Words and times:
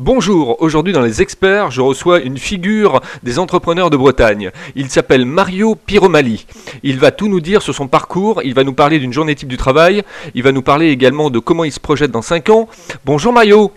Bonjour, 0.00 0.62
aujourd'hui 0.62 0.92
dans 0.92 1.02
les 1.02 1.22
experts, 1.22 1.72
je 1.72 1.80
reçois 1.80 2.20
une 2.20 2.38
figure 2.38 3.00
des 3.24 3.40
entrepreneurs 3.40 3.90
de 3.90 3.96
Bretagne. 3.96 4.52
Il 4.76 4.90
s'appelle 4.90 5.24
Mario 5.24 5.74
Piromali. 5.74 6.46
Il 6.84 7.00
va 7.00 7.10
tout 7.10 7.26
nous 7.26 7.40
dire 7.40 7.62
sur 7.62 7.74
son 7.74 7.88
parcours, 7.88 8.40
il 8.44 8.54
va 8.54 8.62
nous 8.62 8.74
parler 8.74 9.00
d'une 9.00 9.12
journée 9.12 9.34
type 9.34 9.48
du 9.48 9.56
travail, 9.56 10.04
il 10.36 10.44
va 10.44 10.52
nous 10.52 10.62
parler 10.62 10.90
également 10.90 11.30
de 11.30 11.40
comment 11.40 11.64
il 11.64 11.72
se 11.72 11.80
projette 11.80 12.12
dans 12.12 12.22
5 12.22 12.48
ans. 12.50 12.68
Bonjour 13.04 13.32
Mario. 13.32 13.72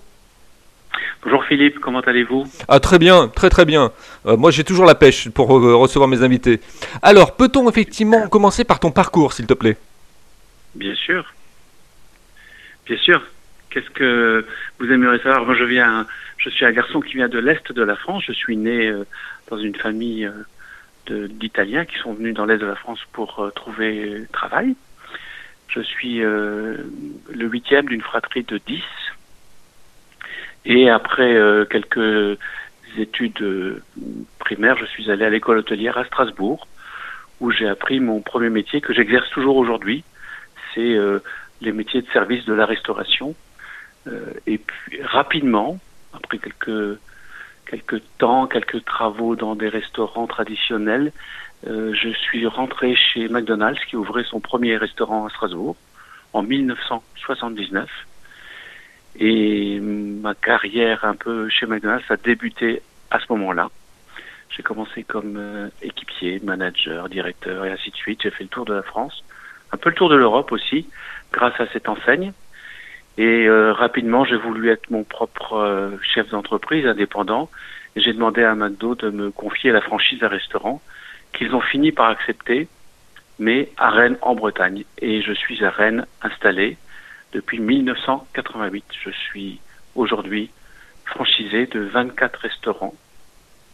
Bonjour 1.24 1.44
Philippe, 1.46 1.80
comment 1.80 2.02
allez-vous? 2.02 2.46
Ah 2.68 2.80
très 2.80 3.00
bien, 3.00 3.28
très 3.28 3.50
très 3.50 3.66
bien. 3.66 3.92
Euh, 4.28 4.38
moi 4.38 4.52
j'ai 4.52 4.64
toujours 4.64 4.86
la 4.86 4.94
pêche 4.94 5.28
pour 5.30 5.58
euh, 5.58 5.76
recevoir 5.76 6.08
mes 6.08 6.22
invités. 6.22 6.60
Alors, 7.02 7.36
peut-on 7.36 7.68
effectivement 7.68 8.28
commencer 8.28 8.64
par 8.64 8.80
ton 8.80 8.92
parcours, 8.92 9.34
s'il 9.34 9.48
te 9.48 9.56
plaît? 9.56 9.76
Bien 10.76 10.94
sûr. 10.94 11.34
Bien 12.86 12.98
sûr. 12.98 13.24
Qu'est-ce 13.72 13.90
que 13.90 14.46
vous 14.80 14.92
aimeriez 14.92 15.20
savoir? 15.20 15.46
Moi, 15.46 15.56
je 15.56 15.64
viens, 15.64 16.06
je 16.38 16.50
suis 16.50 16.66
un 16.66 16.74
garçon 16.74 17.00
qui 17.00 17.14
vient 17.14 17.30
de 17.30 17.40
l'est 17.40 17.72
de 17.72 17.82
la 17.82 17.96
France. 17.96 18.24
Je 18.28 18.34
suis 18.34 18.58
né 18.58 18.88
euh, 18.88 19.06
dans 19.50 19.58
une 19.58 19.76
famille 19.76 20.30
euh, 21.10 21.28
d'Italiens 21.30 21.86
qui 21.86 21.98
sont 21.98 22.14
venus 22.14 22.34
dans 22.34 22.46
l'est 22.46 22.58
de 22.58 22.66
la 22.66 22.76
France 22.76 23.00
pour 23.14 23.40
euh, 23.40 23.50
trouver 23.52 24.26
travail. 24.34 24.76
Je 25.70 25.80
suis 25.80 26.20
le 26.20 26.86
huitième 27.30 27.86
d'une 27.86 28.02
fratrie 28.02 28.44
de 28.44 28.60
dix. 28.68 28.84
Et 30.66 30.90
après 30.90 31.40
quelques 31.70 32.38
études 32.98 33.82
primaires, 34.40 34.76
je 34.78 34.86
suis 34.86 35.10
allé 35.10 35.24
à 35.24 35.30
l'école 35.30 35.60
hôtelière 35.60 35.98
à 35.98 36.04
Strasbourg, 36.04 36.68
où 37.40 37.52
j'ai 37.52 37.70
appris 37.70 38.02
mon 38.02 38.20
premier 38.20 38.50
métier 38.50 38.82
que 38.82 38.94
j'exerce 38.94 39.30
toujours 39.30 39.56
aujourd'hui. 39.56 40.04
C'est 40.76 40.98
les 41.62 41.72
métiers 41.72 42.02
de 42.02 42.12
service 42.12 42.44
de 42.44 42.54
la 42.54 42.66
restauration 42.66 43.34
et 44.48 44.58
puis 44.58 45.02
rapidement, 45.04 45.80
après 46.14 46.38
quelques 46.38 46.98
quelques 47.72 48.02
temps, 48.18 48.48
quelques 48.48 48.84
travaux 48.84 49.36
dans 49.36 49.56
des 49.56 49.70
restaurants 49.70 50.28
traditionnels, 50.28 51.14
euh, 51.68 51.94
je 51.94 52.10
suis 52.10 52.46
rentré 52.48 52.96
chez 52.96 53.30
McDonald's 53.30 53.84
qui 53.86 53.96
ouvrait 53.96 54.24
son 54.24 54.40
premier 54.40 54.76
restaurant 54.78 55.26
à 55.26 55.30
Strasbourg 55.30 55.76
en 56.34 56.44
1979. 56.44 57.90
Et 59.20 59.80
ma 59.80 60.34
carrière 60.36 61.06
un 61.06 61.16
peu 61.16 61.50
chez 61.50 61.66
McDonald's 61.66 62.10
a 62.10 62.18
débuté 62.18 62.82
à 63.10 63.20
ce 63.20 63.26
moment-là. 63.30 63.70
J'ai 64.50 64.64
commencé 64.64 65.04
comme 65.04 65.36
euh, 65.38 65.70
équipier, 65.82 66.42
manager, 66.44 67.08
directeur 67.10 67.66
et 67.66 67.72
ainsi 67.72 67.92
de 67.92 67.96
suite. 67.96 68.22
J'ai 68.24 68.32
fait 68.32 68.44
le 68.44 68.50
tour 68.50 68.66
de 68.66 68.74
la 68.74 68.84
France, 68.84 69.24
un 69.72 69.78
peu 69.78 69.90
le 69.90 69.96
tour 69.96 70.10
de 70.10 70.16
l'Europe 70.16 70.52
aussi, 70.52 70.88
grâce 71.32 71.60
à 71.60 71.68
cette 71.68 71.88
enseigne. 71.88 72.34
Et 73.18 73.48
euh, 73.48 73.74
rapidement, 73.74 74.24
j'ai 74.24 74.38
voulu 74.38 74.70
être 74.70 74.90
mon 74.90 75.04
propre 75.04 75.54
euh, 75.54 75.90
chef 76.02 76.30
d'entreprise 76.30 76.86
indépendant. 76.86 77.50
J'ai 77.96 78.14
demandé 78.14 78.44
à 78.44 78.56
McDo 78.56 78.96
de 78.96 79.10
me 79.10 79.32
confier 79.32 79.72
la 79.72 79.82
franchise 79.82 80.20
d'un 80.20 80.30
restaurant 80.30 80.82
qu'ils 81.34 81.54
ont 81.54 81.62
fini 81.62 81.92
par 81.92 82.10
accepter, 82.10 82.68
mais 83.40 83.70
à 83.78 83.90
Rennes 83.90 84.18
en 84.22 84.36
Bretagne. 84.36 84.84
Et 85.00 85.22
je 85.22 85.34
suis 85.34 85.64
à 85.64 85.70
Rennes 85.70 86.06
installé 86.22 86.78
depuis 87.34 87.60
1988. 87.60 88.86
Je 89.04 89.12
suis 89.12 89.60
aujourd'hui 89.96 90.50
franchisé 91.06 91.66
de 91.68 91.82
24 91.82 92.40
restaurants 92.40 92.96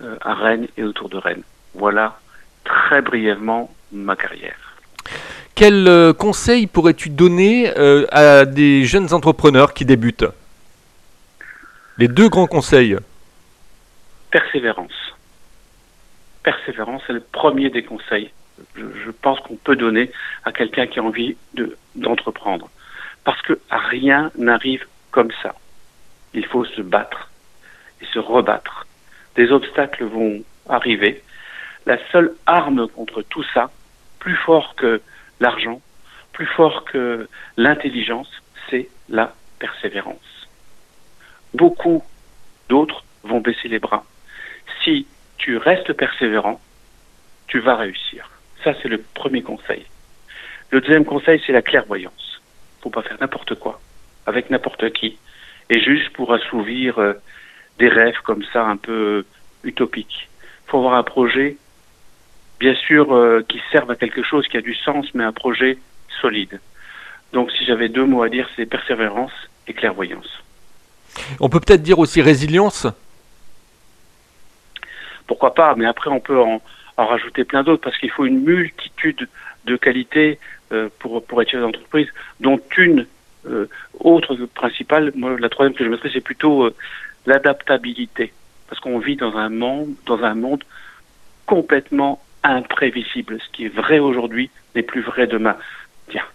euh, 0.01 0.17
à 0.21 0.33
Rennes 0.33 0.67
et 0.77 0.83
autour 0.83 1.09
de 1.09 1.17
Rennes. 1.17 1.43
Voilà 1.73 2.19
très 2.63 3.01
brièvement 3.01 3.73
ma 3.91 4.15
carrière. 4.15 4.66
Quel 5.57 5.87
euh, 5.87 6.13
conseil 6.13 6.67
pourrais-tu 6.67 7.09
donner 7.09 7.75
euh, 7.79 8.05
à 8.11 8.45
des 8.45 8.85
jeunes 8.85 9.11
entrepreneurs 9.11 9.73
qui 9.73 9.85
débutent? 9.85 10.27
Les 11.97 12.07
deux 12.07 12.29
grands 12.29 12.45
conseils. 12.45 12.95
Persévérance. 14.29 15.15
Persévérance 16.43 17.01
est 17.09 17.13
le 17.13 17.21
premier 17.21 17.71
des 17.71 17.81
conseils. 17.81 18.29
Je, 18.75 19.09
pense 19.09 19.39
qu'on 19.39 19.55
peut 19.55 19.75
donner 19.75 20.11
à 20.45 20.51
quelqu'un 20.51 20.85
qui 20.85 20.99
a 20.99 21.03
envie 21.03 21.35
d'entreprendre. 21.95 22.69
Parce 23.23 23.41
que 23.41 23.59
rien 23.71 24.29
n'arrive 24.37 24.85
comme 25.09 25.31
ça. 25.41 25.55
Il 26.35 26.45
faut 26.45 26.65
se 26.65 26.81
battre 26.81 27.31
et 27.99 28.05
se 28.13 28.19
rebattre. 28.19 28.85
Des 29.35 29.51
obstacles 29.51 30.03
vont 30.03 30.43
arriver. 30.69 31.23
La 31.87 31.97
seule 32.11 32.35
arme 32.45 32.87
contre 32.89 33.23
tout 33.23 33.43
ça, 33.55 33.71
plus 34.19 34.35
fort 34.35 34.75
que 34.75 35.01
l'argent, 35.39 35.81
plus 36.33 36.45
fort 36.45 36.85
que 36.85 37.27
l'intelligence, 37.57 38.29
c'est 38.69 38.89
la 39.09 39.33
persévérance. 39.59 40.47
Beaucoup 41.53 42.03
d'autres 42.69 43.03
vont 43.23 43.39
baisser 43.39 43.67
les 43.67 43.79
bras. 43.79 44.05
Si 44.83 45.07
tu 45.37 45.57
restes 45.57 45.93
persévérant, 45.93 46.59
tu 47.47 47.59
vas 47.59 47.75
réussir. 47.75 48.29
Ça, 48.63 48.73
c'est 48.81 48.89
le 48.89 49.01
premier 49.13 49.41
conseil. 49.41 49.85
Le 50.71 50.81
deuxième 50.81 51.05
conseil, 51.05 51.41
c'est 51.45 51.53
la 51.53 51.61
clairvoyance. 51.61 52.41
Faut 52.81 52.89
pas 52.89 53.01
faire 53.01 53.17
n'importe 53.19 53.55
quoi, 53.55 53.79
avec 54.25 54.49
n'importe 54.49 54.91
qui, 54.91 55.17
et 55.69 55.79
juste 55.79 56.09
pour 56.09 56.33
assouvir 56.33 56.99
euh, 56.99 57.13
des 57.79 57.89
rêves 57.89 58.19
comme 58.23 58.43
ça 58.51 58.65
un 58.65 58.77
peu 58.77 59.25
utopiques. 59.63 60.29
Faut 60.67 60.77
avoir 60.77 60.95
un 60.95 61.03
projet 61.03 61.57
bien 62.59 62.75
sûr, 62.75 63.13
euh, 63.13 63.45
qui 63.47 63.61
servent 63.71 63.91
à 63.91 63.95
quelque 63.95 64.23
chose 64.23 64.47
qui 64.47 64.57
a 64.57 64.61
du 64.61 64.75
sens, 64.75 65.05
mais 65.13 65.23
un 65.23 65.31
projet 65.31 65.77
solide. 66.21 66.59
Donc, 67.33 67.51
si 67.51 67.65
j'avais 67.65 67.89
deux 67.89 68.05
mots 68.05 68.23
à 68.23 68.29
dire, 68.29 68.49
c'est 68.55 68.65
persévérance 68.65 69.31
et 69.67 69.73
clairvoyance. 69.73 70.43
On 71.39 71.49
peut 71.49 71.59
peut-être 71.59 71.83
dire 71.83 71.99
aussi 71.99 72.21
résilience? 72.21 72.87
Pourquoi 75.25 75.53
pas, 75.53 75.75
mais 75.75 75.85
après, 75.85 76.09
on 76.09 76.19
peut 76.19 76.39
en, 76.39 76.61
rajouter 76.97 77.43
plein 77.43 77.63
d'autres, 77.63 77.83
parce 77.83 77.97
qu'il 77.97 78.09
faut 78.09 78.25
une 78.25 78.43
multitude 78.43 79.27
de 79.65 79.75
qualités 79.75 80.39
euh, 80.71 80.89
pour, 80.99 81.23
pour 81.23 81.41
être 81.41 81.51
chef 81.51 81.61
d'entreprise, 81.61 82.07
dont 82.39 82.59
une 82.77 83.05
euh, 83.45 83.69
autre 83.99 84.35
principale, 84.55 85.11
moi, 85.15 85.37
la 85.39 85.49
troisième 85.49 85.75
que 85.75 85.83
je 85.83 85.89
mettrais, 85.89 86.09
c'est 86.11 86.21
plutôt 86.21 86.69
l'adaptabilité. 87.27 88.33
Parce 88.67 88.81
qu'on 88.81 88.97
vit 88.97 89.15
dans 89.15 89.35
un 89.37 89.49
monde, 89.49 89.93
dans 90.05 90.23
un 90.23 90.33
monde 90.33 90.63
complètement 91.45 92.21
imprévisible. 92.43 93.39
Ce 93.41 93.49
qui 93.51 93.65
est 93.65 93.73
vrai 93.73 93.99
aujourd'hui 93.99 94.49
n'est 94.75 94.83
plus 94.83 95.01
vrai 95.01 95.27
demain. 95.27 95.57
Tiens, 96.09 96.25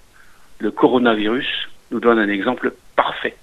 le 0.58 0.70
coronavirus 0.70 1.68
nous 1.90 2.00
donne 2.00 2.18
un 2.18 2.28
exemple 2.28 2.72
parfait. 2.96 3.36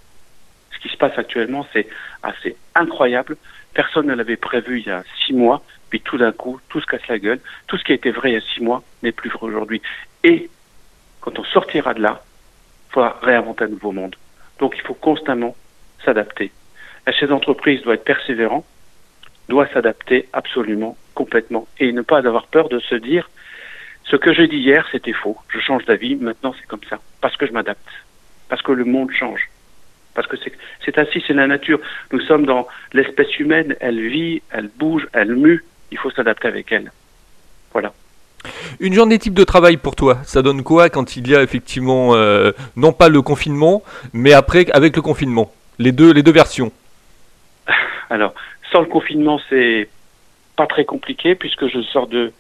Ce 0.72 0.80
qui 0.80 0.90
se 0.90 0.98
passe 0.98 1.18
actuellement, 1.18 1.68
c'est 1.74 1.88
assez 2.24 2.56
incroyable. 2.76 3.38
Personne 3.74 4.08
ne 4.08 4.14
l'avait 4.14 4.38
prévu 4.38 4.80
il 4.80 4.88
y 4.88 4.92
a 4.92 5.04
six 5.26 5.34
mois, 5.34 5.62
puis 5.90 6.02
tout 6.02 6.18
d'un 6.18 6.32
coup, 6.32 6.60
tout 6.70 6.80
se 6.82 6.86
casse 6.86 7.08
la 7.08 7.20
gueule. 7.20 7.40
Tout 7.68 7.78
ce 7.78 7.84
qui 7.84 7.94
été 7.94 8.12
vrai 8.12 8.32
il 8.32 8.34
y 8.34 8.38
a 8.38 8.42
six 8.42 8.62
mois 8.62 8.84
n'est 9.04 9.12
plus 9.12 9.30
vrai 9.30 9.48
aujourd'hui. 9.48 9.82
Et 10.24 10.50
quand 11.22 11.38
on 11.38 11.44
sortira 11.44 11.94
de 11.94 12.02
là, 12.02 12.24
il 12.90 12.94
faudra 12.94 13.20
réinventer 13.22 13.66
un 13.66 13.68
nouveau 13.68 13.92
monde. 13.92 14.16
Donc 14.60 14.76
il 14.78 14.82
faut 14.82 14.94
constamment 14.94 15.56
s'adapter. 16.04 16.52
La 17.06 17.14
chef 17.14 17.30
d'entreprise 17.30 17.82
doit 17.82 17.96
être 17.96 18.04
persévérant, 18.04 18.66
doit 19.48 19.68
s'adapter 19.68 20.28
absolument 20.34 20.98
complètement 21.20 21.68
et 21.82 21.92
ne 21.92 22.02
pas 22.02 22.20
avoir 22.20 22.48
peur 22.48 22.70
de 22.70 22.80
se 22.80 22.96
dire 22.96 23.30
ce 24.06 24.16
que 24.16 24.32
j'ai 24.34 24.48
dit 24.48 24.62
hier 24.70 24.88
c'était 24.90 25.18
faux, 25.22 25.36
je 25.50 25.60
change 25.60 25.84
d'avis, 25.84 26.16
maintenant 26.16 26.54
c'est 26.58 26.66
comme 26.66 26.86
ça, 26.90 26.98
parce 27.20 27.36
que 27.36 27.46
je 27.46 27.52
m'adapte, 27.52 27.92
parce 28.48 28.62
que 28.62 28.72
le 28.72 28.86
monde 28.86 29.12
change, 29.12 29.42
parce 30.16 30.28
que 30.28 30.38
c'est 30.86 30.98
ainsi, 30.98 31.22
c'est 31.28 31.34
la 31.34 31.46
nature. 31.46 31.80
Nous 32.14 32.22
sommes 32.22 32.46
dans 32.46 32.68
l'espèce 32.94 33.38
humaine, 33.38 33.76
elle 33.82 34.00
vit, 34.00 34.42
elle 34.50 34.70
bouge, 34.82 35.08
elle 35.14 35.36
mue, 35.36 35.64
il 35.92 35.98
faut 35.98 36.10
s'adapter 36.12 36.48
avec 36.48 36.72
elle. 36.72 36.90
Voilà. 37.74 37.92
Une 38.80 38.94
journée 38.94 39.20
type 39.20 39.34
de 39.34 39.44
travail 39.44 39.76
pour 39.76 39.96
toi, 39.96 40.20
ça 40.24 40.42
donne 40.42 40.64
quoi 40.64 40.90
quand 40.90 41.18
il 41.18 41.30
y 41.30 41.36
a 41.36 41.44
effectivement 41.44 42.16
euh, 42.16 42.52
non 42.78 42.94
pas 42.94 43.10
le 43.10 43.22
confinement, 43.22 43.84
mais 44.14 44.32
après 44.32 44.66
avec 44.72 44.96
le 44.96 45.02
confinement, 45.02 45.52
les 45.80 45.92
deux 45.92 46.12
les 46.14 46.24
deux 46.24 46.32
versions. 46.32 46.72
Alors, 48.10 48.34
sans 48.72 48.80
le 48.80 48.88
confinement, 48.88 49.40
c'est 49.50 49.90
pas 50.60 50.68
très 50.68 50.84
compliqué 50.84 51.36
puisque 51.36 51.68
je 51.68 51.82
sors 51.82 52.08
de, 52.08 52.34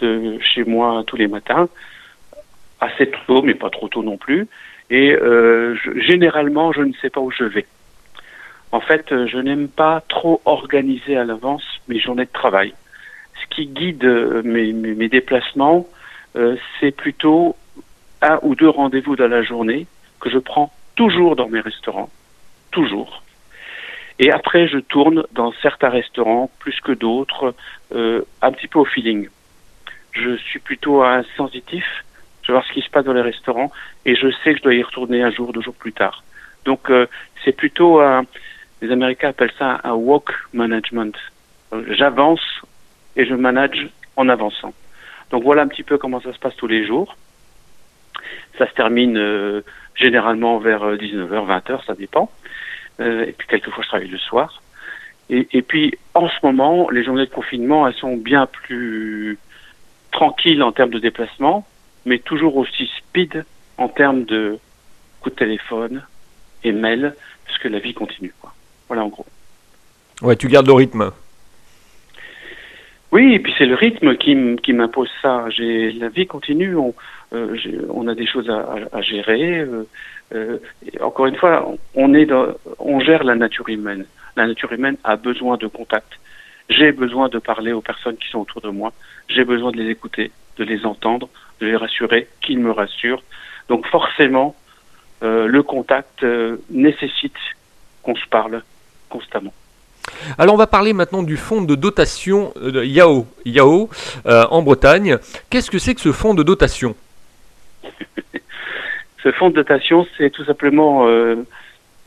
de 0.00 0.38
chez 0.40 0.62
moi 0.64 1.04
tous 1.06 1.16
les 1.16 1.26
matins, 1.26 1.70
assez 2.82 3.10
tôt, 3.26 3.40
mais 3.40 3.54
pas 3.54 3.70
trop 3.70 3.88
tôt 3.88 4.02
non 4.02 4.18
plus. 4.18 4.46
Et 4.90 5.12
euh, 5.12 5.74
généralement, 5.96 6.72
je 6.72 6.82
ne 6.82 6.92
sais 7.00 7.08
pas 7.08 7.22
où 7.22 7.30
je 7.30 7.44
vais. 7.44 7.64
En 8.72 8.80
fait, 8.80 9.10
euh, 9.10 9.26
je 9.26 9.38
n'aime 9.38 9.68
pas 9.68 10.02
trop 10.06 10.42
organiser 10.44 11.16
à 11.16 11.24
l'avance 11.24 11.64
mes 11.88 11.98
journées 11.98 12.26
de 12.26 12.38
travail. 12.42 12.74
Ce 13.40 13.46
qui 13.54 13.68
guide 13.68 14.04
euh, 14.04 14.42
mes, 14.44 14.74
mes, 14.74 15.08
déplacements, 15.08 15.86
c'est 16.78 16.94
plutôt 16.94 17.56
un 18.20 18.38
ou 18.42 18.54
deux 18.54 18.68
rendez-vous 18.68 19.16
dans 19.16 19.28
la 19.28 19.42
journée 19.42 19.86
que 20.20 20.28
je 20.28 20.38
prends 20.38 20.70
toujours 20.94 21.36
dans 21.36 21.48
mes 21.48 21.60
restaurants, 21.60 22.10
toujours. 22.70 23.22
Et 24.22 24.30
après, 24.30 24.68
je 24.68 24.78
tourne 24.78 25.24
dans 25.32 25.52
certains 25.62 25.88
restaurants 25.88 26.48
plus 26.60 26.80
que 26.80 26.92
d'autres, 26.92 27.56
euh, 27.92 28.22
un 28.40 28.52
petit 28.52 28.68
peu 28.68 28.78
au 28.78 28.84
feeling. 28.84 29.28
Je 30.12 30.36
suis 30.36 30.60
plutôt 30.60 31.02
un 31.02 31.24
sensitif. 31.36 31.84
Je 32.42 32.46
vais 32.46 32.52
voir 32.52 32.64
ce 32.64 32.72
qui 32.72 32.82
se 32.82 32.88
passe 32.88 33.04
dans 33.04 33.14
les 33.14 33.20
restaurants 33.20 33.72
et 34.04 34.14
je 34.14 34.30
sais 34.30 34.52
que 34.52 34.58
je 34.58 34.62
dois 34.62 34.74
y 34.74 34.82
retourner 34.84 35.24
un 35.24 35.32
jour, 35.32 35.52
deux 35.52 35.60
jours 35.60 35.74
plus 35.74 35.92
tard. 35.92 36.22
Donc, 36.64 36.88
euh, 36.88 37.06
c'est 37.44 37.50
plutôt 37.50 37.98
un, 37.98 38.24
Les 38.80 38.92
Américains 38.92 39.30
appellent 39.30 39.58
ça 39.58 39.80
un 39.82 39.94
walk 39.94 40.30
management. 40.52 41.16
J'avance 41.88 42.62
et 43.16 43.26
je 43.26 43.34
manage 43.34 43.88
en 44.14 44.28
avançant. 44.28 44.72
Donc 45.32 45.42
voilà 45.42 45.62
un 45.62 45.68
petit 45.68 45.82
peu 45.82 45.98
comment 45.98 46.20
ça 46.20 46.32
se 46.32 46.38
passe 46.38 46.54
tous 46.54 46.68
les 46.68 46.86
jours. 46.86 47.16
Ça 48.56 48.68
se 48.68 48.74
termine 48.74 49.18
euh, 49.18 49.62
généralement 49.96 50.58
vers 50.58 50.84
19h, 50.94 51.26
20h, 51.28 51.84
ça 51.86 51.94
dépend. 51.94 52.30
Euh, 53.00 53.26
et 53.26 53.32
puis 53.32 53.46
quelquefois 53.48 53.82
je 53.82 53.88
travaille 53.88 54.08
le 54.08 54.18
soir. 54.18 54.62
Et, 55.30 55.48
et, 55.52 55.62
puis 55.62 55.94
en 56.14 56.28
ce 56.28 56.34
moment, 56.42 56.90
les 56.90 57.04
journées 57.04 57.26
de 57.26 57.30
confinement, 57.30 57.86
elles 57.86 57.94
sont 57.94 58.16
bien 58.16 58.46
plus 58.46 59.38
tranquilles 60.10 60.62
en 60.62 60.72
termes 60.72 60.90
de 60.90 60.98
déplacement, 60.98 61.66
mais 62.04 62.18
toujours 62.18 62.56
aussi 62.56 62.90
speed 62.98 63.44
en 63.78 63.88
termes 63.88 64.24
de 64.24 64.58
coups 65.20 65.34
de 65.34 65.38
téléphone 65.38 66.02
et 66.64 66.72
mail, 66.72 67.14
puisque 67.44 67.64
la 67.64 67.78
vie 67.78 67.94
continue. 67.94 68.34
Quoi. 68.40 68.52
Voilà 68.88 69.04
en 69.04 69.08
gros. 69.08 69.26
Ouais, 70.20 70.36
tu 70.36 70.48
gardes 70.48 70.66
le 70.66 70.74
rythme. 70.74 71.12
Oui, 73.12 73.34
et 73.34 73.38
puis 73.38 73.54
c'est 73.58 73.66
le 73.66 73.74
rythme 73.74 74.16
qui, 74.16 74.34
m'impose 74.72 75.10
ça. 75.20 75.44
J'ai 75.50 75.92
la 75.92 76.08
vie 76.08 76.26
continue. 76.26 76.74
On, 76.76 76.94
euh, 77.34 77.56
on 77.90 78.08
a 78.08 78.14
des 78.14 78.26
choses 78.26 78.48
à, 78.48 78.74
à, 78.90 79.02
gérer. 79.02 79.58
Euh, 79.60 79.86
euh, 80.34 80.58
encore 81.00 81.26
une 81.26 81.36
fois, 81.36 81.74
on 81.94 82.14
est 82.14 82.24
dans, 82.24 82.46
on 82.78 83.00
gère 83.00 83.22
la 83.22 83.34
nature 83.34 83.68
humaine. 83.68 84.06
La 84.34 84.46
nature 84.46 84.72
humaine 84.72 84.96
a 85.04 85.16
besoin 85.16 85.58
de 85.58 85.66
contact. 85.66 86.18
J'ai 86.70 86.92
besoin 86.92 87.28
de 87.28 87.38
parler 87.38 87.72
aux 87.72 87.82
personnes 87.82 88.16
qui 88.16 88.28
sont 88.30 88.40
autour 88.40 88.62
de 88.62 88.70
moi. 88.70 88.92
J'ai 89.28 89.44
besoin 89.44 89.72
de 89.72 89.76
les 89.76 89.90
écouter, 89.90 90.32
de 90.56 90.64
les 90.64 90.86
entendre, 90.86 91.28
de 91.60 91.66
les 91.66 91.76
rassurer, 91.76 92.28
qu'ils 92.40 92.60
me 92.60 92.70
rassurent. 92.70 93.22
Donc 93.68 93.86
forcément, 93.88 94.56
euh, 95.22 95.46
le 95.46 95.62
contact 95.62 96.22
euh, 96.22 96.56
nécessite 96.70 97.36
qu'on 98.02 98.16
se 98.16 98.26
parle 98.26 98.62
constamment. 99.10 99.52
Alors 100.38 100.54
on 100.54 100.58
va 100.58 100.66
parler 100.66 100.92
maintenant 100.92 101.22
du 101.22 101.36
fonds 101.36 101.62
de 101.62 101.74
dotation 101.74 102.52
de 102.56 102.84
Yao, 102.84 103.26
Yao 103.44 103.90
euh, 104.26 104.44
en 104.50 104.62
Bretagne. 104.62 105.18
Qu'est-ce 105.50 105.70
que 105.70 105.78
c'est 105.78 105.94
que 105.94 106.00
ce 106.00 106.12
fonds 106.12 106.34
de 106.34 106.42
dotation 106.42 106.94
Ce 109.22 109.30
fonds 109.32 109.50
de 109.50 109.54
dotation, 109.54 110.06
c'est 110.18 110.30
tout 110.30 110.44
simplement 110.44 111.06
euh, 111.06 111.36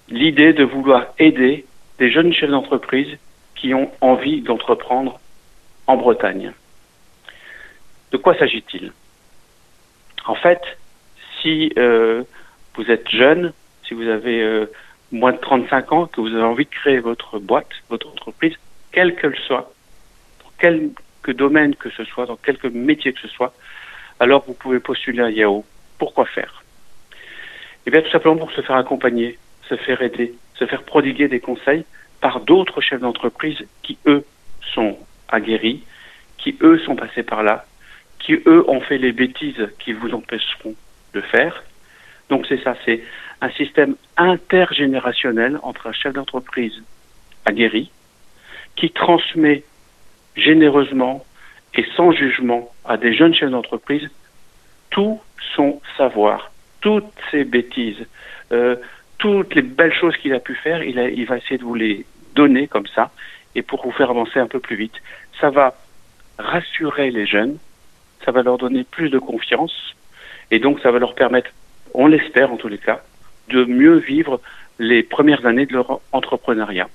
l'idée 0.09 0.53
de 0.53 0.63
vouloir 0.63 1.07
aider 1.17 1.65
des 1.97 2.11
jeunes 2.11 2.33
chefs 2.33 2.49
d'entreprise 2.49 3.17
qui 3.55 3.73
ont 3.73 3.89
envie 4.01 4.41
d'entreprendre 4.41 5.19
en 5.87 5.97
Bretagne. 5.97 6.51
De 8.11 8.17
quoi 8.17 8.37
s'agit-il? 8.37 8.91
En 10.25 10.35
fait, 10.35 10.61
si 11.41 11.71
euh, 11.77 12.23
vous 12.75 12.89
êtes 12.89 13.09
jeune, 13.09 13.53
si 13.87 13.93
vous 13.93 14.07
avez 14.07 14.41
euh, 14.41 14.65
moins 15.11 15.33
de 15.33 15.37
35 15.37 15.91
ans, 15.91 16.05
que 16.07 16.21
vous 16.21 16.33
avez 16.33 16.43
envie 16.43 16.65
de 16.65 16.69
créer 16.69 16.99
votre 16.99 17.39
boîte, 17.39 17.69
votre 17.89 18.07
entreprise, 18.07 18.55
quelle 18.91 19.15
qu'elle 19.15 19.37
soit, 19.47 19.71
dans 20.43 20.51
quelque 20.57 21.31
domaine 21.31 21.75
que 21.75 21.89
ce 21.89 22.03
soit, 22.03 22.25
dans 22.25 22.35
quelque 22.37 22.67
métier 22.67 23.13
que 23.13 23.19
ce 23.19 23.27
soit, 23.27 23.53
alors 24.19 24.43
vous 24.47 24.53
pouvez 24.53 24.79
postuler 24.79 25.21
à 25.21 25.29
Yahoo. 25.29 25.65
Pourquoi 25.97 26.25
faire? 26.25 26.63
Eh 27.85 27.91
bien, 27.91 28.01
tout 28.01 28.09
simplement 28.09 28.37
pour 28.37 28.51
se 28.51 28.61
faire 28.61 28.75
accompagner, 28.75 29.37
se 29.69 29.75
faire 29.75 30.01
aider, 30.01 30.33
se 30.55 30.65
faire 30.65 30.83
prodiguer 30.83 31.27
des 31.27 31.39
conseils 31.39 31.85
par 32.21 32.39
d'autres 32.39 32.81
chefs 32.81 33.01
d'entreprise 33.01 33.57
qui, 33.83 33.97
eux, 34.07 34.25
sont 34.73 34.97
aguerris, 35.27 35.83
qui, 36.37 36.57
eux, 36.61 36.79
sont 36.79 36.95
passés 36.95 37.23
par 37.23 37.43
là, 37.43 37.65
qui, 38.19 38.33
eux, 38.33 38.67
ont 38.67 38.81
fait 38.81 38.97
les 38.97 39.11
bêtises 39.11 39.69
qui 39.79 39.93
vous 39.93 40.13
empêcheront 40.13 40.75
de 41.13 41.21
faire. 41.21 41.63
Donc 42.29 42.45
c'est 42.47 42.61
ça, 42.63 42.75
c'est 42.85 43.03
un 43.41 43.49
système 43.51 43.95
intergénérationnel 44.17 45.59
entre 45.63 45.87
un 45.87 45.93
chef 45.93 46.13
d'entreprise 46.13 46.81
aguerri 47.45 47.91
qui 48.75 48.89
transmet 48.89 49.63
généreusement 50.35 51.25
et 51.75 51.85
sans 51.95 52.11
jugement 52.11 52.71
à 52.85 52.97
des 52.97 53.13
jeunes 53.13 53.33
chefs 53.33 53.51
d'entreprise 53.51 54.09
tout 54.89 55.19
son 55.55 55.81
savoir, 55.97 56.51
toutes 56.81 57.11
ses 57.31 57.43
bêtises, 57.43 58.05
euh, 58.51 58.75
toutes 59.17 59.55
les 59.55 59.61
belles 59.61 59.93
choses 59.93 60.15
qu'il 60.17 60.33
a 60.33 60.39
pu 60.39 60.55
faire, 60.55 60.83
il, 60.83 60.99
a, 60.99 61.09
il 61.09 61.25
va 61.25 61.37
essayer 61.37 61.57
de 61.57 61.63
vous 61.63 61.75
les 61.75 62.05
donner 62.33 62.67
comme 62.67 62.87
ça 62.87 63.11
et 63.55 63.61
pour 63.61 63.83
vous 63.83 63.91
faire 63.91 64.09
avancer 64.09 64.39
un 64.39 64.47
peu 64.47 64.59
plus 64.59 64.75
vite. 64.75 64.95
Ça 65.39 65.49
va 65.49 65.75
rassurer 66.37 67.11
les 67.11 67.25
jeunes, 67.25 67.57
ça 68.23 68.31
va 68.31 68.43
leur 68.43 68.57
donner 68.57 68.83
plus 68.83 69.09
de 69.09 69.19
confiance 69.19 69.95
et 70.51 70.59
donc 70.59 70.79
ça 70.81 70.91
va 70.91 70.99
leur 70.99 71.15
permettre, 71.15 71.49
on 71.97 72.07
l'espère 72.07 72.51
en 72.51 72.57
tous 72.57 72.67
les 72.67 72.77
cas, 72.77 73.01
de 73.49 73.65
mieux 73.65 73.97
vivre 73.97 74.41
les 74.79 75.03
premières 75.03 75.45
années 75.45 75.65
de 75.65 75.73
leur 75.73 75.99
entrepreneuriat. 76.11 76.87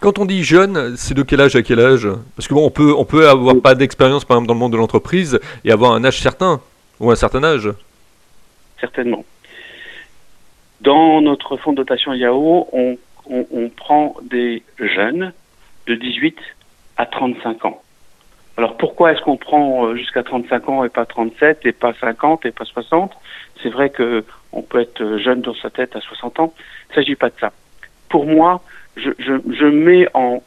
Quand 0.00 0.18
on 0.18 0.24
dit 0.24 0.44
jeune, 0.44 0.96
c'est 0.96 1.14
de 1.14 1.22
quel 1.22 1.40
âge 1.40 1.56
à 1.56 1.62
quel 1.62 1.80
âge? 1.80 2.08
Parce 2.36 2.46
que 2.46 2.54
bon, 2.54 2.64
on 2.64 2.70
peut, 2.70 2.94
on 2.96 3.04
peut 3.04 3.28
avoir 3.28 3.60
pas 3.60 3.74
d'expérience 3.74 4.24
par 4.24 4.36
exemple 4.36 4.48
dans 4.48 4.54
le 4.54 4.60
monde 4.60 4.72
de 4.72 4.76
l'entreprise 4.76 5.40
et 5.64 5.72
avoir 5.72 5.92
un 5.92 6.04
âge 6.04 6.20
certain 6.20 6.60
ou 7.00 7.10
un 7.10 7.16
certain 7.16 7.42
âge. 7.42 7.68
Certainement. 8.80 9.24
Dans 10.80 11.20
notre 11.20 11.56
fonds 11.56 11.72
de 11.72 11.78
dotation 11.78 12.12
on, 12.12 12.98
on, 13.26 13.46
on 13.50 13.68
prend 13.70 14.16
des 14.22 14.62
jeunes 14.78 15.32
de 15.86 15.94
18 15.94 16.36
à 16.96 17.06
35 17.06 17.64
ans. 17.64 17.82
Alors 18.56 18.76
pourquoi 18.76 19.12
est-ce 19.12 19.20
qu'on 19.22 19.36
prend 19.36 19.96
jusqu'à 19.96 20.22
35 20.22 20.68
ans 20.68 20.84
et 20.84 20.88
pas 20.88 21.06
37 21.06 21.66
et 21.66 21.72
pas 21.72 21.92
50 22.00 22.46
et 22.46 22.52
pas 22.52 22.64
60 22.64 23.12
C'est 23.62 23.68
vrai 23.68 23.90
que 23.90 24.24
on 24.52 24.62
peut 24.62 24.80
être 24.80 25.18
jeune 25.18 25.40
dans 25.40 25.54
sa 25.54 25.70
tête 25.70 25.96
à 25.96 26.00
60 26.00 26.38
ans. 26.38 26.54
Il 26.88 26.90
ne 26.90 26.94
s'agit 26.94 27.16
pas 27.16 27.30
de 27.30 27.34
ça. 27.40 27.52
Pour 28.08 28.26
moi, 28.26 28.62
je, 28.96 29.64
mets 29.66 30.06
en, 30.14 30.40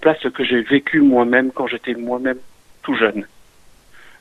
place 0.00 0.18
ce 0.22 0.28
que 0.28 0.44
j'ai 0.44 0.62
vécu 0.62 1.00
moi-même 1.00 1.50
quand 1.50 1.66
j'étais 1.66 1.94
moi-même 1.94 2.38
tout 2.82 2.94
jeune. 2.94 3.26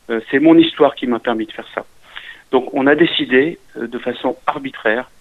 Euh, 0.09 0.19
c'est 0.31 0.39
mon 0.39 0.57
histoire 0.57 0.95
qui 0.95 1.05
m'a 1.05 1.19
permis 1.19 1.45
de 1.45 1.51
faire 1.51 1.67
ça. 1.75 1.85
Donc 2.51 2.73
on 2.73 2.87
a 2.87 2.95
décidé 2.95 3.59
euh, 3.77 3.87
de 3.87 3.99
façon 3.99 4.35
arbitraire 4.47 5.11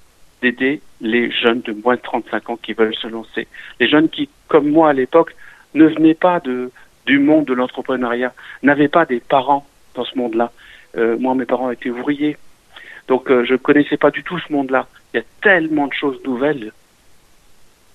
d'aider 0.41 0.81
les 1.01 1.31
jeunes 1.31 1.61
de 1.61 1.73
moins 1.73 1.97
de 1.97 2.01
35 2.01 2.51
ans 2.51 2.57
qui 2.57 2.73
veulent 2.73 2.95
se 2.95 3.09
lancer. 3.09 3.47
Les 3.81 3.89
jeunes 3.89 4.09
qui, 4.09 4.29
comme 4.49 4.71
moi 4.71 4.91
à 4.91 4.93
l'époque, 4.93 5.35
ne 5.75 5.87
venaient 5.87 6.15
pas 6.15 6.41
de, 6.41 6.71
du 7.07 7.19
monde 7.19 7.47
de 7.47 7.55
l'entrepreneuriat, 7.55 8.35
n'avaient 8.63 8.89
pas 8.89 9.07
des 9.07 9.21
parents 9.21 9.67
dans 9.95 10.05
ce 10.05 10.17
monde-là. 10.19 10.53
Euh, 10.97 11.17
moi, 11.19 11.35
mes 11.35 11.47
parents 11.47 11.71
étaient 11.71 11.91
ouvriers. 11.91 12.37
Donc 13.09 13.31
euh, 13.31 13.45
je 13.45 13.53
ne 13.53 13.59
connaissais 13.59 13.97
pas 13.97 14.11
du 14.11 14.23
tout 14.23 14.39
ce 14.39 14.53
monde-là. 14.53 14.87
Il 15.13 15.19
y 15.19 15.21
a 15.21 15.25
tellement 15.43 15.87
de 15.87 15.93
choses 15.93 16.21
nouvelles 16.25 16.73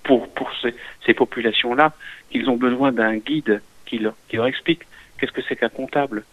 pour, 0.03 0.27
pour 0.29 0.49
ces, 0.61 0.73
ces 1.05 1.13
populations-là 1.13 1.93
qu'ils 2.31 2.49
ont 2.49 2.57
besoin 2.57 2.91
d'un 2.91 3.17
guide 3.17 3.61
qui 3.85 3.99
leur, 3.99 4.13
qui 4.29 4.37
leur 4.37 4.47
explique 4.47 4.83
qu'est-ce 5.17 5.31
que 5.31 5.41
c'est 5.47 5.55
qu'un 5.55 5.69
comptable, 5.69 6.23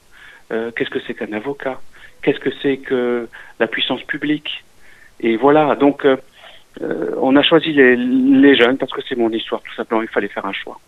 euh, 0.52 0.70
qu'est-ce 0.70 0.90
que 0.90 1.00
c'est 1.06 1.14
qu'un 1.14 1.32
avocat, 1.32 1.80
qu'est-ce 2.22 2.38
que 2.38 2.50
c'est 2.62 2.78
que 2.78 3.28
la 3.58 3.66
puissance 3.66 4.02
publique. 4.04 4.64
Et 5.20 5.36
voilà, 5.36 5.74
donc 5.74 6.06
euh, 6.06 6.16
on 7.16 7.34
a 7.36 7.42
choisi 7.42 7.72
les, 7.72 7.96
les 7.96 8.56
jeunes 8.56 8.78
parce 8.78 8.92
que 8.92 9.02
c'est 9.08 9.16
mon 9.16 9.30
histoire, 9.30 9.60
tout 9.62 9.74
simplement, 9.74 10.02
il 10.02 10.08
fallait 10.08 10.28
faire 10.28 10.46
un 10.46 10.52
choix. 10.52 10.78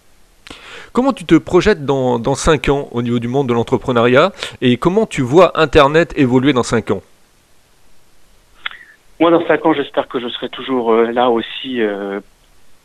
Comment 0.92 1.12
tu 1.12 1.24
te 1.24 1.36
projettes 1.36 1.86
dans, 1.86 2.18
dans 2.18 2.34
5 2.34 2.68
ans 2.68 2.88
au 2.90 3.02
niveau 3.02 3.20
du 3.20 3.28
monde 3.28 3.48
de 3.48 3.54
l'entrepreneuriat 3.54 4.32
et 4.60 4.76
comment 4.76 5.06
tu 5.06 5.22
vois 5.22 5.60
Internet 5.60 6.12
évoluer 6.16 6.52
dans 6.52 6.64
5 6.64 6.90
ans? 6.90 7.02
Moi, 9.20 9.30
dans 9.30 9.46
5 9.46 9.66
ans, 9.66 9.72
j'espère 9.72 10.08
que 10.08 10.18
je 10.18 10.28
serai 10.28 10.48
toujours 10.48 10.92
euh, 10.92 11.12
là 11.12 11.30
aussi 11.30 11.80
euh, 11.80 12.18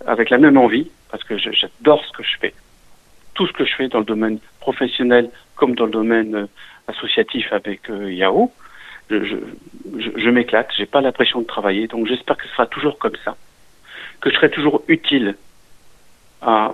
avec 0.05 0.29
la 0.29 0.37
même 0.37 0.57
envie 0.57 0.91
parce 1.09 1.23
que 1.23 1.35
j'adore 1.37 2.05
ce 2.05 2.11
que 2.15 2.21
je 2.21 2.37
fais. 2.39 2.53
Tout 3.33 3.47
ce 3.47 3.53
que 3.53 3.65
je 3.65 3.73
fais 3.73 3.87
dans 3.87 3.99
le 3.99 4.05
domaine 4.05 4.37
professionnel 4.59 5.31
comme 5.55 5.73
dans 5.73 5.85
le 5.85 5.91
domaine 5.91 6.35
euh, 6.35 6.47
associatif 6.87 7.51
avec 7.51 7.89
Yahoo, 7.89 8.51
je, 9.09 9.23
je, 9.23 9.35
je, 9.97 10.09
je 10.15 10.29
m'éclate, 10.29 10.69
pas 10.91 11.01
l'impression 11.01 11.41
de 11.41 11.45
travailler, 11.47 11.87
donc 11.87 12.05
j'espère 12.05 12.37
que 12.37 12.43
ce 12.43 12.49
sera 12.49 12.67
toujours 12.67 12.99
comme 12.99 13.15
ça, 13.23 13.35
que 14.21 14.29
je 14.29 14.35
serai 14.35 14.51
toujours 14.51 14.83
utile 14.87 15.35
à 16.45 16.73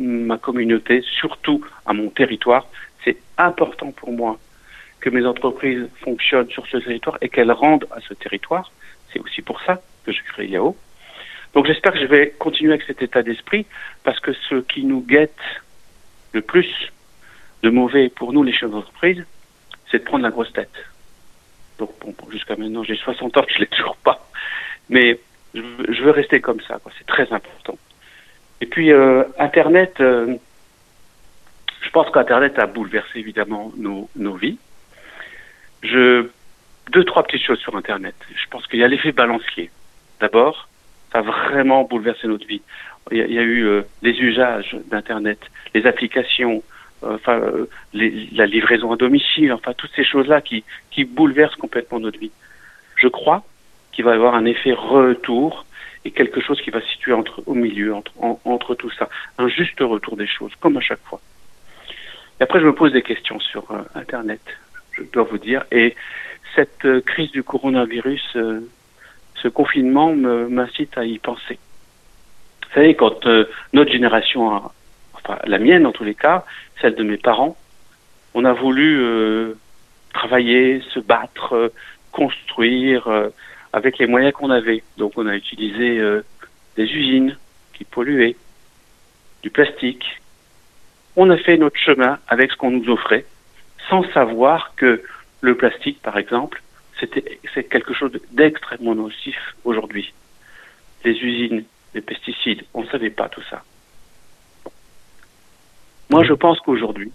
ma 0.00 0.36
communauté, 0.36 1.02
surtout 1.02 1.64
à 1.86 1.92
mon 1.92 2.08
territoire. 2.10 2.66
C'est 3.04 3.16
important 3.38 3.92
pour 3.92 4.12
moi 4.12 4.38
que 5.00 5.10
mes 5.10 5.24
entreprises 5.24 5.88
fonctionnent 6.00 6.50
sur 6.50 6.66
ce 6.66 6.76
territoire 6.78 7.18
et 7.20 7.28
qu'elles 7.28 7.52
rendent 7.52 7.86
à 7.92 8.00
ce 8.00 8.14
territoire. 8.14 8.70
C'est 9.12 9.20
aussi 9.20 9.40
pour 9.40 9.60
ça 9.62 9.80
que 10.04 10.12
je 10.12 10.22
crée 10.24 10.48
Yahoo. 10.48 10.76
Donc 11.54 11.66
j'espère 11.66 11.92
que 11.92 12.00
je 12.00 12.06
vais 12.06 12.30
continuer 12.38 12.72
avec 12.72 12.84
cet 12.86 13.00
état 13.00 13.22
d'esprit 13.22 13.64
parce 14.02 14.18
que 14.18 14.32
ce 14.32 14.56
qui 14.56 14.84
nous 14.84 15.02
guette 15.02 15.38
le 16.32 16.40
plus 16.40 16.68
de 17.62 17.70
mauvais 17.70 18.08
pour 18.08 18.32
nous, 18.32 18.42
les 18.42 18.52
chefs 18.52 18.70
d'entreprise, 18.70 19.24
c'est 19.90 19.98
de 19.98 20.04
prendre 20.04 20.24
la 20.24 20.30
grosse 20.30 20.52
tête. 20.52 20.74
Donc 21.78 21.92
jusqu'à 22.30 22.56
maintenant, 22.56 22.82
j'ai 22.82 22.96
60 22.96 23.36
ans, 23.36 23.44
je 23.48 23.58
l'ai 23.58 23.66
toujours 23.66 23.96
pas. 23.96 24.26
Mais 24.88 25.20
je 25.54 26.02
veux 26.02 26.10
rester 26.10 26.40
comme 26.40 26.60
ça, 26.62 26.80
c'est 26.98 27.06
très 27.06 27.32
important. 27.32 27.78
Et 28.62 28.66
puis, 28.66 28.92
euh, 28.92 29.24
Internet, 29.40 29.96
euh, 30.00 30.36
je 31.80 31.90
pense 31.90 32.08
qu'Internet 32.10 32.60
a 32.60 32.66
bouleversé 32.66 33.18
évidemment 33.18 33.72
nos, 33.76 34.08
nos 34.14 34.34
vies. 34.34 34.56
Je, 35.82 36.28
deux, 36.92 37.02
trois 37.02 37.24
petites 37.24 37.44
choses 37.44 37.58
sur 37.58 37.76
Internet. 37.76 38.14
Je 38.32 38.48
pense 38.48 38.64
qu'il 38.68 38.78
y 38.78 38.84
a 38.84 38.88
l'effet 38.88 39.10
balancier. 39.10 39.72
D'abord, 40.20 40.68
ça 41.10 41.18
a 41.18 41.22
vraiment 41.22 41.82
bouleversé 41.82 42.28
notre 42.28 42.46
vie. 42.46 42.62
il 43.10 43.18
y, 43.18 43.38
a 43.38 43.42
eu 43.42 43.82
les 44.00 44.12
usages 44.12 44.76
d'Internet, 44.92 45.40
les 45.74 45.84
applications, 45.84 46.62
enfin 47.02 47.40
la 47.92 48.46
livraison 48.46 48.92
à 48.92 48.96
domicile, 48.96 49.52
enfin 49.52 49.72
toutes 49.76 49.90
ces 49.96 50.04
choses-là 50.04 50.40
qui, 50.40 50.62
qui 50.92 51.02
bouleversent 51.02 51.56
complètement 51.56 51.98
notre 51.98 52.20
vie. 52.20 52.30
Je 52.94 53.08
crois 53.08 53.42
qu'il 53.90 54.04
va 54.04 54.12
y 54.12 54.14
avoir 54.14 54.36
un 54.36 54.44
effet 54.44 54.72
retour 54.72 55.66
et 56.04 56.10
quelque 56.10 56.40
chose 56.40 56.60
qui 56.60 56.70
va 56.70 56.80
se 56.80 56.88
situer 56.88 57.12
entre, 57.12 57.42
au 57.46 57.54
milieu, 57.54 57.94
entre, 57.94 58.12
entre 58.44 58.74
tout 58.74 58.90
ça. 58.90 59.08
Un 59.38 59.48
juste 59.48 59.80
retour 59.80 60.16
des 60.16 60.26
choses, 60.26 60.52
comme 60.60 60.76
à 60.76 60.80
chaque 60.80 61.02
fois. 61.04 61.20
Et 62.40 62.42
après, 62.42 62.60
je 62.60 62.66
me 62.66 62.74
pose 62.74 62.92
des 62.92 63.02
questions 63.02 63.38
sur 63.38 63.70
euh, 63.70 63.82
Internet, 63.94 64.40
je 64.92 65.02
dois 65.12 65.22
vous 65.22 65.38
dire. 65.38 65.64
Et 65.70 65.94
cette 66.56 66.84
euh, 66.84 67.00
crise 67.00 67.30
du 67.30 67.42
coronavirus, 67.42 68.32
euh, 68.36 68.60
ce 69.36 69.48
confinement 69.48 70.12
m'incite 70.12 70.98
à 70.98 71.04
y 71.04 71.18
penser. 71.18 71.58
Vous 72.68 72.74
savez, 72.74 72.94
quand 72.94 73.26
notre 73.72 73.90
génération, 73.90 74.62
enfin 75.14 75.38
la 75.44 75.58
mienne 75.58 75.84
en 75.84 75.90
tous 75.90 76.04
les 76.04 76.14
cas, 76.14 76.44
celle 76.80 76.94
de 76.94 77.02
mes 77.02 77.16
parents, 77.16 77.56
on 78.34 78.44
a 78.44 78.52
voulu 78.52 79.04
travailler, 80.14 80.80
se 80.94 81.00
battre, 81.00 81.72
construire, 82.12 83.08
avec 83.72 83.98
les 83.98 84.06
moyens 84.06 84.32
qu'on 84.32 84.50
avait. 84.50 84.82
Donc 84.98 85.12
on 85.16 85.26
a 85.26 85.34
utilisé 85.34 85.98
euh, 85.98 86.24
des 86.76 86.84
usines 86.84 87.36
qui 87.74 87.84
polluaient, 87.84 88.36
du 89.42 89.50
plastique. 89.50 90.04
On 91.16 91.30
a 91.30 91.36
fait 91.36 91.56
notre 91.56 91.78
chemin 91.78 92.18
avec 92.28 92.52
ce 92.52 92.56
qu'on 92.56 92.70
nous 92.70 92.88
offrait, 92.88 93.24
sans 93.88 94.04
savoir 94.12 94.74
que 94.76 95.02
le 95.40 95.56
plastique, 95.56 96.00
par 96.00 96.16
exemple, 96.16 96.62
c'est 97.00 97.64
quelque 97.64 97.94
chose 97.94 98.12
d'extrêmement 98.30 98.94
nocif 98.94 99.36
aujourd'hui. 99.64 100.12
Les 101.04 101.12
usines, 101.12 101.64
les 101.94 102.00
pesticides, 102.00 102.62
on 102.74 102.82
ne 102.82 102.86
savait 102.86 103.10
pas 103.10 103.28
tout 103.28 103.42
ça. 103.50 103.64
Moi, 106.10 106.22
je 106.22 106.32
pense 106.32 106.60
qu'aujourd'hui, 106.60 107.10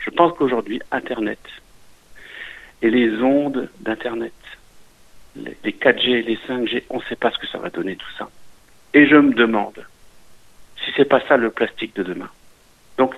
je 0.00 0.10
pense 0.10 0.36
qu'aujourd'hui, 0.36 0.82
Internet 0.92 1.38
et 2.82 2.90
les 2.90 3.10
ondes 3.22 3.70
d'Internet 3.80 4.34
les 5.64 5.72
4G, 5.72 6.24
les 6.24 6.38
5G, 6.48 6.84
on 6.90 6.98
ne 6.98 7.02
sait 7.04 7.16
pas 7.16 7.30
ce 7.30 7.38
que 7.38 7.46
ça 7.46 7.58
va 7.58 7.70
donner 7.70 7.96
tout 7.96 8.10
ça. 8.18 8.28
Et 8.94 9.06
je 9.06 9.16
me 9.16 9.34
demande 9.34 9.84
si 10.84 10.92
c'est 10.96 11.04
pas 11.04 11.20
ça 11.28 11.36
le 11.36 11.50
plastique 11.50 11.94
de 11.96 12.02
demain. 12.02 12.30
Donc, 12.98 13.14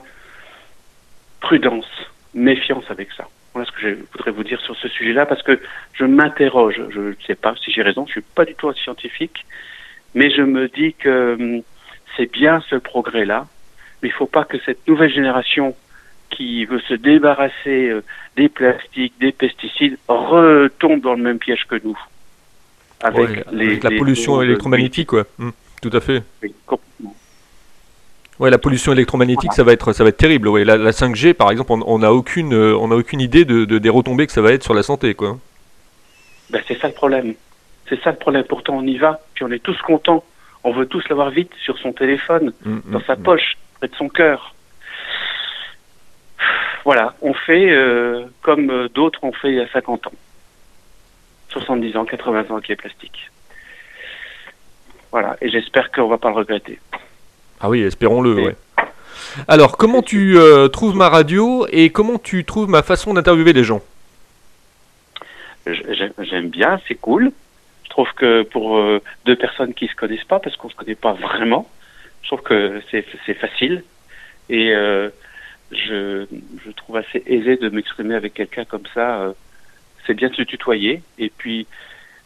prudence, 1.40 1.86
méfiance 2.34 2.84
avec 2.90 3.12
ça. 3.12 3.28
Voilà 3.54 3.66
ce 3.66 3.72
que 3.72 3.80
je 3.80 3.94
voudrais 4.12 4.30
vous 4.30 4.44
dire 4.44 4.60
sur 4.60 4.76
ce 4.76 4.88
sujet-là, 4.88 5.26
parce 5.26 5.42
que 5.42 5.60
je 5.94 6.04
m'interroge. 6.04 6.80
Je 6.90 7.00
ne 7.00 7.14
sais 7.26 7.34
pas 7.34 7.54
si 7.56 7.72
j'ai 7.72 7.82
raison, 7.82 8.06
je 8.06 8.12
suis 8.12 8.20
pas 8.20 8.44
du 8.44 8.54
tout 8.54 8.68
un 8.68 8.74
scientifique, 8.74 9.44
mais 10.14 10.30
je 10.30 10.42
me 10.42 10.68
dis 10.68 10.94
que 10.94 11.36
hum, 11.38 11.62
c'est 12.16 12.30
bien 12.30 12.60
ce 12.68 12.76
progrès-là, 12.76 13.46
mais 14.02 14.08
il 14.08 14.12
ne 14.12 14.16
faut 14.16 14.26
pas 14.26 14.44
que 14.44 14.58
cette 14.64 14.86
nouvelle 14.88 15.12
génération 15.12 15.76
qui 16.30 16.64
veut 16.64 16.80
se 16.80 16.94
débarrasser 16.94 17.88
euh, 17.88 18.02
des 18.36 18.48
plastiques, 18.48 19.14
des 19.20 19.32
pesticides, 19.32 19.98
retombe 20.08 21.00
dans 21.00 21.14
le 21.14 21.22
même 21.22 21.38
piège 21.38 21.64
que 21.68 21.80
nous. 21.82 21.98
Avec, 23.00 23.44
la 23.82 23.90
pollution 23.90 24.42
électromagnétique, 24.42 25.12
ouais. 25.12 25.24
Hum, 25.38 25.52
tout 25.80 25.90
à 25.92 26.00
fait. 26.00 26.22
Oui, 26.42 26.54
complètement. 26.66 27.14
Ouais, 28.40 28.50
la 28.50 28.58
pollution 28.58 28.92
électromagnétique, 28.92 29.52
ça 29.52 29.64
va 29.64 29.72
être, 29.72 29.92
ça 29.92 30.04
va 30.04 30.10
être 30.10 30.16
terrible. 30.16 30.48
Ouais. 30.48 30.64
La, 30.64 30.90
5G, 30.92 31.34
par 31.34 31.50
exemple, 31.50 31.72
on 31.72 31.98
n'a 31.98 32.12
aucune, 32.12 32.54
euh, 32.54 32.76
on 32.76 32.90
a 32.90 32.96
aucune 32.96 33.20
idée 33.20 33.44
de, 33.44 33.64
des 33.64 33.88
retombées 33.88 34.26
que 34.26 34.32
ça 34.32 34.42
va 34.42 34.52
être 34.52 34.62
sur 34.62 34.74
la 34.74 34.82
santé, 34.82 35.14
quoi. 35.14 35.38
Ben, 36.50 36.62
c'est 36.66 36.78
ça 36.78 36.88
le 36.88 36.94
problème. 36.94 37.34
C'est 37.88 38.00
ça 38.02 38.10
le 38.10 38.16
problème. 38.16 38.44
Pourtant, 38.44 38.76
on 38.76 38.86
y 38.86 38.96
va, 38.96 39.20
puis 39.34 39.44
on 39.44 39.50
est 39.50 39.62
tous 39.62 39.76
contents. 39.82 40.24
On 40.64 40.72
veut 40.72 40.86
tous 40.86 41.08
l'avoir 41.08 41.30
vite 41.30 41.52
sur 41.62 41.78
son 41.78 41.92
téléphone, 41.92 42.52
hum, 42.64 42.82
dans 42.86 42.98
hum, 42.98 43.04
sa 43.06 43.16
poche, 43.16 43.56
près 43.78 43.88
de 43.88 43.94
son 43.94 44.08
cœur 44.08 44.54
voilà, 46.84 47.14
on 47.20 47.34
fait 47.34 47.70
euh, 47.70 48.24
comme 48.42 48.70
euh, 48.70 48.88
d'autres 48.88 49.22
ont 49.24 49.32
fait 49.32 49.48
il 49.48 49.56
y 49.56 49.60
a 49.60 49.68
50 49.68 50.06
ans. 50.06 50.12
70 51.50 51.96
ans, 51.96 52.04
80 52.04 52.46
ans 52.50 52.54
avec 52.54 52.68
les 52.68 52.76
plastiques. 52.76 53.30
Voilà, 55.10 55.36
et 55.40 55.48
j'espère 55.48 55.90
qu'on 55.90 56.08
va 56.08 56.18
pas 56.18 56.28
le 56.28 56.36
regretter. 56.36 56.78
Ah 57.60 57.68
oui, 57.68 57.82
espérons-le, 57.82 58.34
ouais. 58.34 58.56
Alors, 59.48 59.76
comment 59.76 60.02
tu 60.02 60.36
euh, 60.36 60.68
trouves 60.68 60.94
ma 60.94 61.08
radio 61.08 61.66
et 61.70 61.90
comment 61.90 62.18
tu 62.18 62.44
trouves 62.44 62.68
ma 62.68 62.82
façon 62.82 63.14
d'interviewer 63.14 63.52
les 63.52 63.64
gens? 63.64 63.82
J'aime 65.66 66.48
bien, 66.48 66.80
c'est 66.86 66.94
cool. 66.94 67.32
Je 67.84 67.90
trouve 67.90 68.08
que 68.14 68.42
pour 68.42 68.80
deux 69.26 69.36
personnes 69.36 69.74
qui 69.74 69.88
se 69.88 69.94
connaissent 69.94 70.24
pas, 70.24 70.38
parce 70.38 70.56
qu'on 70.56 70.70
se 70.70 70.74
connaît 70.74 70.94
pas 70.94 71.12
vraiment, 71.12 71.68
je 72.22 72.28
trouve 72.28 72.42
que 72.42 72.80
c'est 72.90 73.34
facile. 73.34 73.82
Et 74.48 74.72
je, 75.72 76.26
je 76.64 76.70
trouve 76.72 76.96
assez 76.96 77.22
aisé 77.26 77.56
de 77.56 77.68
m'exprimer 77.68 78.14
avec 78.14 78.34
quelqu'un 78.34 78.64
comme 78.64 78.86
ça. 78.94 79.20
Euh, 79.20 79.32
c'est 80.06 80.14
bien 80.14 80.28
de 80.28 80.34
se 80.34 80.42
tutoyer. 80.42 81.02
Et 81.18 81.30
puis, 81.30 81.66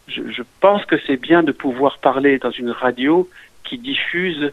je, 0.08 0.30
je 0.30 0.42
pense 0.60 0.84
que 0.84 0.96
c'est 1.06 1.16
bien 1.16 1.42
de 1.42 1.52
pouvoir 1.52 1.98
parler 1.98 2.38
dans 2.38 2.50
une 2.50 2.70
radio 2.70 3.28
qui 3.64 3.78
diffuse 3.78 4.52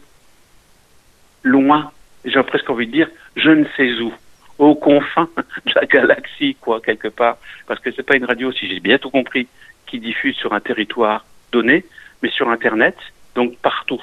loin. 1.42 1.92
J'ai 2.24 2.42
presque 2.42 2.68
envie 2.68 2.86
de 2.86 2.92
dire, 2.92 3.08
je 3.36 3.50
ne 3.50 3.64
sais 3.76 3.92
où, 4.00 4.12
aux 4.58 4.74
confins 4.74 5.28
de 5.36 5.72
la 5.74 5.86
galaxie, 5.86 6.56
quoi, 6.60 6.80
quelque 6.80 7.08
part. 7.08 7.38
Parce 7.66 7.80
que 7.80 7.90
c'est 7.92 8.02
pas 8.02 8.16
une 8.16 8.24
radio, 8.24 8.52
si 8.52 8.68
j'ai 8.68 8.80
bien 8.80 8.98
tout 8.98 9.10
compris, 9.10 9.48
qui 9.86 9.98
diffuse 9.98 10.36
sur 10.36 10.52
un 10.52 10.60
territoire 10.60 11.24
donné, 11.52 11.84
mais 12.22 12.30
sur 12.30 12.48
Internet, 12.50 12.96
donc 13.34 13.56
partout. 13.58 14.02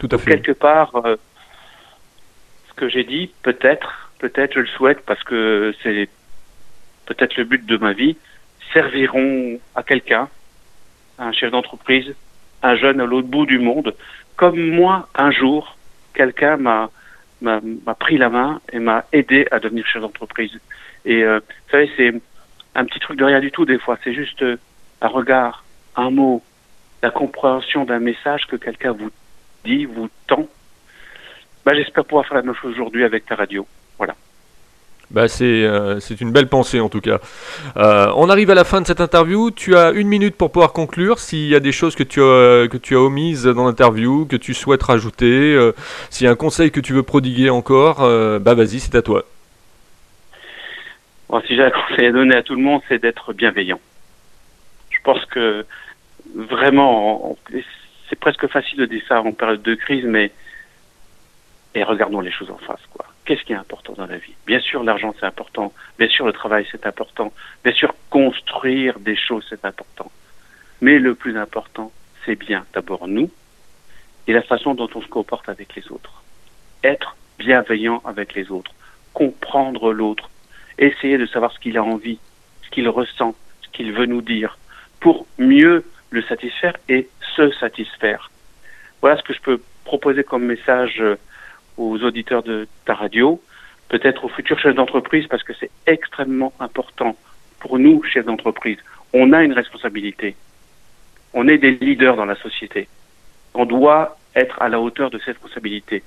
Tout 0.00 0.08
à 0.10 0.18
fait. 0.18 0.32
quelque 0.32 0.52
part, 0.52 0.94
euh, 0.96 1.16
ce 2.68 2.74
que 2.74 2.88
j'ai 2.88 3.04
dit, 3.04 3.30
peut-être, 3.42 4.11
peut-être 4.22 4.54
je 4.54 4.60
le 4.60 4.66
souhaite 4.68 5.00
parce 5.04 5.22
que 5.24 5.74
c'est 5.82 6.08
peut-être 7.06 7.36
le 7.36 7.44
but 7.44 7.66
de 7.66 7.76
ma 7.76 7.92
vie, 7.92 8.16
serviront 8.72 9.58
à 9.74 9.82
quelqu'un, 9.82 10.28
un 11.18 11.32
chef 11.32 11.50
d'entreprise, 11.50 12.14
un 12.62 12.76
jeune 12.76 13.00
à 13.00 13.04
l'autre 13.04 13.26
bout 13.26 13.46
du 13.46 13.58
monde, 13.58 13.94
comme 14.36 14.60
moi 14.70 15.08
un 15.16 15.32
jour, 15.32 15.76
quelqu'un 16.14 16.56
m'a 16.56 16.90
m'a 17.40 17.94
pris 17.98 18.18
la 18.18 18.28
main 18.28 18.60
et 18.72 18.78
m'a 18.78 19.04
aidé 19.12 19.48
à 19.50 19.58
devenir 19.58 19.84
chef 19.84 20.00
d'entreprise. 20.00 20.52
Et 21.04 21.24
euh, 21.24 21.40
vous 21.40 21.70
savez, 21.72 21.90
c'est 21.96 22.14
un 22.76 22.84
petit 22.84 23.00
truc 23.00 23.18
de 23.18 23.24
rien 23.24 23.40
du 23.40 23.50
tout 23.50 23.64
des 23.64 23.80
fois. 23.80 23.98
C'est 24.04 24.14
juste 24.14 24.40
euh, 24.42 24.56
un 25.00 25.08
regard, 25.08 25.64
un 25.96 26.10
mot, 26.10 26.40
la 27.02 27.10
compréhension 27.10 27.84
d'un 27.84 27.98
message 27.98 28.46
que 28.46 28.54
quelqu'un 28.54 28.92
vous 28.92 29.10
dit, 29.64 29.86
vous 29.86 30.08
tend. 30.28 30.46
Bah, 31.64 31.72
J'espère 31.74 32.04
pouvoir 32.04 32.26
faire 32.26 32.36
la 32.36 32.44
même 32.44 32.54
chose 32.54 32.74
aujourd'hui 32.74 33.02
avec 33.02 33.26
ta 33.26 33.34
radio. 33.34 33.66
Voilà. 33.98 34.14
Bah 35.12 35.26
euh, 35.42 36.00
c'est 36.00 36.20
une 36.22 36.32
belle 36.32 36.48
pensée 36.48 36.80
en 36.80 36.88
tout 36.88 37.02
cas. 37.02 37.18
Euh, 37.76 38.10
on 38.16 38.30
arrive 38.30 38.50
à 38.50 38.54
la 38.54 38.64
fin 38.64 38.80
de 38.80 38.86
cette 38.86 39.02
interview. 39.02 39.50
Tu 39.50 39.76
as 39.76 39.90
une 39.90 40.08
minute 40.08 40.36
pour 40.36 40.50
pouvoir 40.50 40.72
conclure. 40.72 41.18
S'il 41.18 41.48
y 41.48 41.54
a 41.54 41.60
des 41.60 41.72
choses 41.72 41.94
que 41.94 42.02
tu 42.02 42.20
as, 42.20 42.66
que 42.68 42.78
tu 42.78 42.96
as 42.96 43.00
omises 43.00 43.44
dans 43.44 43.66
l'interview, 43.66 44.24
que 44.24 44.36
tu 44.36 44.54
souhaites 44.54 44.82
rajouter, 44.82 45.54
euh, 45.54 45.72
s'il 46.08 46.24
y 46.24 46.28
a 46.28 46.30
un 46.30 46.36
conseil 46.36 46.70
que 46.70 46.80
tu 46.80 46.94
veux 46.94 47.02
prodiguer 47.02 47.50
encore, 47.50 47.98
bah 48.40 48.54
vas-y, 48.54 48.80
c'est 48.80 48.94
à 48.94 49.02
toi. 49.02 49.24
si 51.46 51.56
j'ai 51.56 51.64
un 51.64 51.70
conseil 51.70 52.06
à 52.06 52.12
donner 52.12 52.36
à 52.36 52.42
tout 52.42 52.54
le 52.54 52.62
monde, 52.62 52.80
c'est 52.88 53.00
d'être 53.00 53.34
bienveillant. 53.34 53.80
Je 54.90 54.98
pense 55.04 55.24
que 55.26 55.66
vraiment, 56.34 57.36
c'est 58.08 58.18
presque 58.18 58.46
facile 58.46 58.78
de 58.78 58.86
dire 58.86 59.02
ça 59.08 59.20
en 59.20 59.32
période 59.32 59.62
de 59.62 59.74
crise, 59.74 60.04
mais 60.06 60.30
et 61.74 61.82
regardons 61.84 62.20
les 62.20 62.32
choses 62.32 62.50
en 62.50 62.58
face, 62.58 62.80
quoi 62.94 63.06
qu'est-ce 63.24 63.42
qui 63.42 63.52
est 63.52 63.56
important 63.56 63.94
dans 63.94 64.06
la 64.06 64.18
vie? 64.18 64.34
Bien 64.46 64.60
sûr, 64.60 64.82
l'argent, 64.82 65.14
c'est 65.18 65.26
important. 65.26 65.72
Bien 65.98 66.08
sûr, 66.08 66.26
le 66.26 66.32
travail, 66.32 66.66
c'est 66.70 66.86
important. 66.86 67.32
Bien 67.64 67.74
sûr, 67.74 67.94
construire 68.10 68.98
des 68.98 69.16
choses, 69.16 69.46
c'est 69.48 69.64
important. 69.64 70.10
Mais 70.80 70.98
le 70.98 71.14
plus 71.14 71.36
important, 71.38 71.92
c'est 72.24 72.36
bien 72.36 72.64
d'abord 72.74 73.08
nous 73.08 73.30
et 74.26 74.32
la 74.32 74.42
façon 74.42 74.74
dont 74.74 74.88
on 74.94 75.02
se 75.02 75.08
comporte 75.08 75.48
avec 75.48 75.74
les 75.74 75.90
autres. 75.90 76.22
Être 76.84 77.16
bienveillant 77.38 78.02
avec 78.04 78.34
les 78.34 78.50
autres, 78.50 78.72
comprendre 79.12 79.92
l'autre, 79.92 80.30
essayer 80.78 81.18
de 81.18 81.26
savoir 81.26 81.52
ce 81.52 81.58
qu'il 81.58 81.76
a 81.76 81.82
envie, 81.82 82.18
ce 82.64 82.70
qu'il 82.70 82.88
ressent, 82.88 83.34
ce 83.62 83.68
qu'il 83.70 83.92
veut 83.92 84.06
nous 84.06 84.22
dire, 84.22 84.58
pour 85.00 85.26
mieux 85.38 85.84
le 86.10 86.22
satisfaire 86.22 86.76
et 86.88 87.08
se 87.36 87.50
satisfaire. 87.52 88.30
Voilà 89.00 89.16
ce 89.16 89.22
que 89.22 89.34
je 89.34 89.40
peux 89.40 89.60
proposer 89.84 90.22
comme 90.22 90.44
message 90.44 91.00
euh, 91.00 91.16
aux 91.76 91.98
auditeurs 92.02 92.42
de 92.42 92.66
ta 92.84 92.94
radio, 92.94 93.40
peut-être 93.88 94.24
aux 94.24 94.28
futurs 94.28 94.58
chefs 94.58 94.74
d'entreprise, 94.74 95.26
parce 95.26 95.42
que 95.42 95.52
c'est 95.58 95.70
extrêmement 95.86 96.52
important 96.60 97.16
pour 97.60 97.78
nous, 97.78 98.02
chefs 98.02 98.26
d'entreprise. 98.26 98.78
On 99.12 99.32
a 99.32 99.42
une 99.42 99.52
responsabilité. 99.52 100.34
On 101.34 101.48
est 101.48 101.58
des 101.58 101.72
leaders 101.72 102.16
dans 102.16 102.24
la 102.24 102.36
société. 102.36 102.88
On 103.54 103.64
doit 103.64 104.16
être 104.34 104.60
à 104.60 104.68
la 104.68 104.80
hauteur 104.80 105.10
de 105.10 105.18
cette 105.18 105.36
responsabilité. 105.36 106.02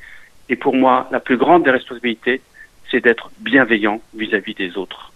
Et 0.49 0.55
pour 0.55 0.75
moi, 0.75 1.07
la 1.11 1.19
plus 1.19 1.37
grande 1.37 1.63
des 1.63 1.71
responsabilités, 1.71 2.41
c'est 2.91 3.01
d'être 3.01 3.31
bienveillant 3.39 4.01
vis-à-vis 4.13 4.53
des 4.53 4.77
autres. 4.77 5.11